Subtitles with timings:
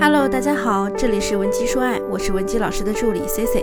[0.00, 3.62] Hello，大家好，这里是文姬说爱，我是文姬老师的助理 C C。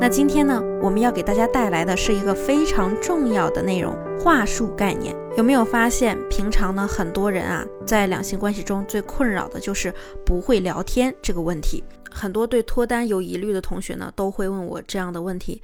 [0.00, 5.14] 那今天呢，我们要给大家带来的是一个非常重要的内容——话术概念。
[5.36, 9.94] 有没有发现，平常呢，很多人啊，在两性关系中最困扰的就是
[10.26, 11.84] 不会聊天这个问题。
[12.10, 15.62] 很多对脱单有疑虑的同学呢，都会问我这样的问题：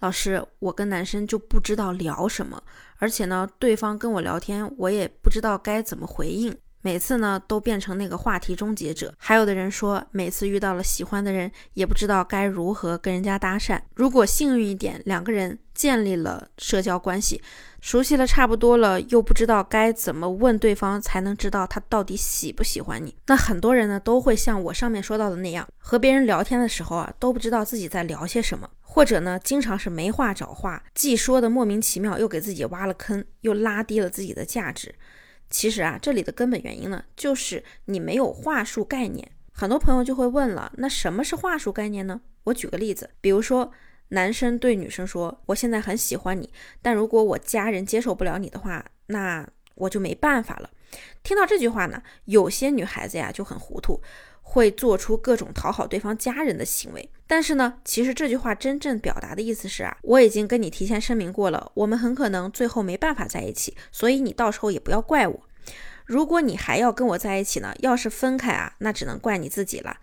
[0.00, 2.60] 老师，我跟男生就不知道聊什么，
[2.98, 6.52] 而且呢，对方跟我聊天，我也不知道该怎么回应。
[6.84, 13.80] 每次呢都变成那个话题终结者，还有的人说每次遇到了喜欢的人也不知道该如何跟人家搭讪。
[13.94, 17.40] 如果幸运一点，两个人建立了社交关系，
[17.80, 23.16] 熟悉了差不多了，又不知道该怎么问对方才能知道他到底喜不喜欢你。
[23.28, 34.94] 那很多人呢都会像我上面说到的那样，和别人聊天的时候啊都不知道自己在聊些什么，或者呢经常是没话找话，既说的莫名其妙，又给自己挖了坑，又拉低了自己的价值。
[35.50, 39.30] 其实啊，这里的根本原因呢，就是你没有话术概念。
[39.52, 42.20] 很多朋友就会问了，那什么是话术概念呢？
[42.44, 43.72] 我举个例子，比如说
[44.08, 50.70] 男生对女生说：“我现在很喜欢你，但如果我家人接受不了你的话，那我就没办法了。”
[51.22, 54.00] 听到这句话呢，有些女孩子呀就很糊涂。
[54.46, 65.40] 会做出各种讨好对方家人的行为，但是呢，其实这句话真正表达的意思是啊，我已经跟你提前声明过了，我们很可能最后没办法在一起，所以你到时候也不要怪我。
[66.04, 69.96] 如果你还要跟我在一起呢，要是分开啊，那只能怪你自己了。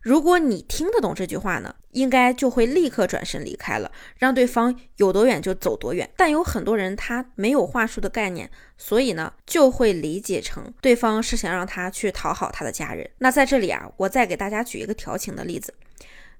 [0.00, 6.08] 如果你听得懂这句话呢，应该就会立刻转身离开了，让对方有多远就走多远。
[6.16, 13.10] 但有很多人他没有话术的概念，所以呢就会理解成对方是想让他去讨好他的家人。
[13.18, 15.74] 那在这里啊，我再给大家举一个调情的例子，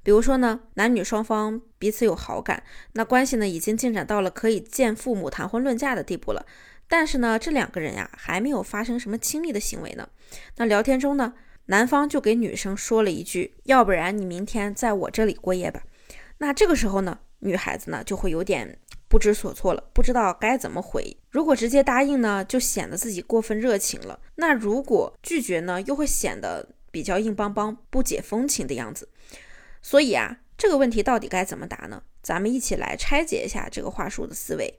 [0.03, 2.63] 比如说呢，男女双方彼此有好感，
[2.93, 6.47] 那关系呢已经进展到了可以见父母谈婚论嫁的地步了，
[6.89, 10.09] 但是呢这两个人呀还没有发生什么亲密的行为呢。
[10.57, 11.35] 那聊天中呢？
[11.71, 15.85] 男方就给女生说了一句：“要不然你明天在我这里过夜吧。”
[16.39, 21.17] 那这个时候呢，女孩子呢就会有点不知所措了，不知道该怎么回。
[21.31, 29.09] 如果直接答应呢，就显得自己过分热情了；那如果拒绝呢，又会显得比较硬邦邦、不解风情的样子。
[29.81, 32.03] 所以啊，这个问题到底该怎么答呢？
[32.21, 34.75] 咱们一起来拆解一下这个话术的思维。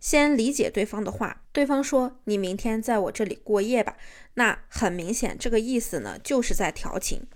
[0.00, 3.96] 先理解对方的话，对方说你明天在我这里过夜吧，
[4.34, 7.26] 那很明显这个意思呢就是在调情，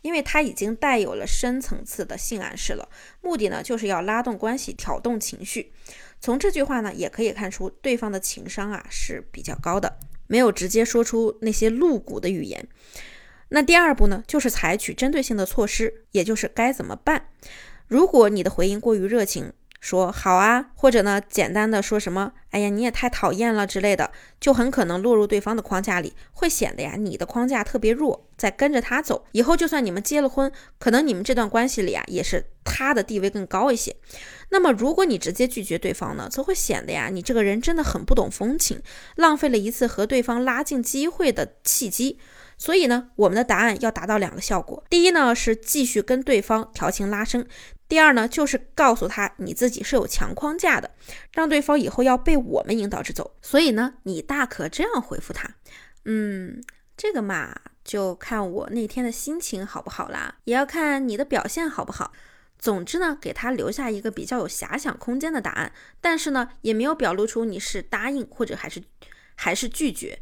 [0.00, 2.88] 因为他已经带有了深层次的性暗示了，
[3.20, 5.72] 目的呢就是要拉动关系，挑动情绪。
[6.18, 12.66] 从这句话呢也可以看出对方的情商啊是比较高的，没有直接说出那些露骨的语言。
[13.50, 17.28] 那第二步呢就是采取针对性的措施，也就是该怎么办？
[17.86, 19.52] 如果你的回应过于热情。
[19.86, 24.10] 说好啊，或者呢，简单的说什么，哎呀，你也太讨厌了之类的，
[24.40, 33.94] 就很可能落入对方的框架里，会显得呀，你的框架特别弱，再跟着他走，以后就算你们结了婚，可能你们这段关系里啊，也是他的地位更高一些。
[34.48, 38.82] 那么，如果你直接拒绝对方呢，则会显得呀，你这个人真的很不懂风情，
[39.14, 42.18] 浪费了一次和对方拉近机会的契机。
[42.58, 47.46] 所以呢，我们的答案要达到两个效果，第一呢，是继续跟对方调情拉伸。
[47.88, 50.90] 第二呢，就是告诉他你自己是有强框架的，
[51.32, 53.36] 让对方以后要被我们引导着走。
[53.40, 55.48] 所以呢，你大可这样回复他，
[56.04, 56.60] 嗯，
[56.96, 57.54] 这个嘛，
[57.84, 62.12] 就看我那天的心情好不好啦，也要看你的表现好不好。
[62.58, 65.70] 总之呢，给他留下一个比较有遐想空间的答案，
[66.00, 68.82] 但是呢，也没有表露出你是答应或者还是
[69.36, 70.18] 还是拒绝，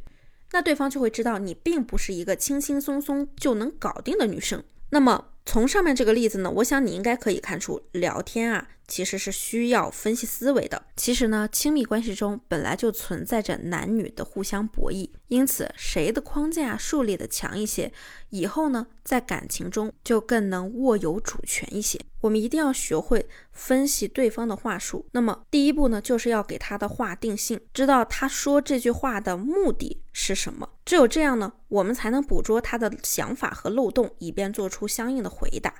[0.52, 4.62] 那对方就会知道你并不是一个轻轻松松就能搞定的女生。
[4.91, 5.31] 那么。
[5.47, 10.84] 从上面这个例子呢，我想你应该可以看出，聊天啊其实是需要分析思维的。
[10.96, 17.92] 其实呢，亲密关系中本来就存在着男女的互相博弈，因此谁的框架树立的强一些，
[18.30, 22.00] 以后呢在感情中就更能握有主权一些。
[22.20, 25.06] 我们一定要学会分析对方的话术。
[25.12, 30.70] 那么第一步呢，就是要给他的话定性，知道他说这句话的目的是什么。
[30.86, 35.75] 只有这样呢，我们才能捕捉他的想法和漏洞，以便做出相应的回答。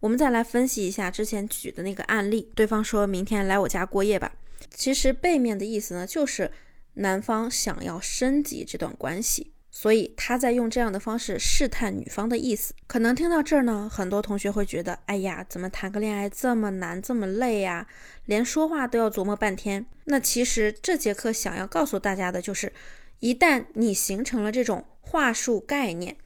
[0.00, 4.32] 我们再来分析一下之前举的那个案例，对方说明天来我家过夜吧。
[4.70, 6.50] 其实背面的意思呢，就是
[6.94, 9.52] 男方想要升级这段关系。
[9.70, 12.72] 所以他在用这样的方式试探女方的意思。
[12.86, 17.86] 可能听到这儿呢，很多同学会觉得，哎呀，怎么谈个恋爱这么难，这么累呀？
[18.24, 19.84] 连说话都要琢磨半天。
[20.04, 22.72] 那其实这节课想要告诉大家的就是，
[23.18, 26.16] 一旦你形成了这种话术概念，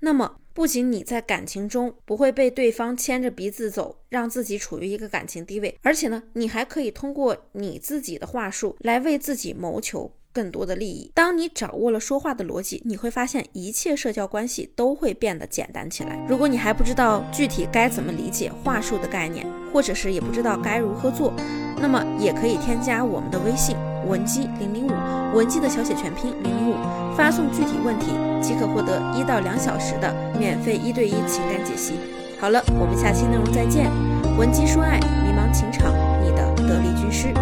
[0.00, 0.36] 那么。
[0.52, 11.10] 不仅你在感情中不会被对方牵着鼻子走，让自己处于一个感情低位，而且呢，你还可以通过你自己的话术来为自己谋求更多的利益。
[11.14, 16.24] 当你掌握了说话的逻辑，你会发现一切社交关系都会变得简单起来。
[16.28, 21.32] 如果你还不知道具体该怎么理解话术的概念，或者是也不知道该如何做，
[21.80, 23.76] 那么也可以添加我们的微信
[24.06, 26.74] 文姬零零五，文姬的小写全拼零零五，
[27.16, 31.94] 发送具体问题即可获得一到两小时的免费一对一情感解析。
[32.40, 33.90] 好了，我们下期内容再见。
[34.38, 35.92] 文姬说爱，迷茫情场，
[36.22, 37.34] 你的得力军师。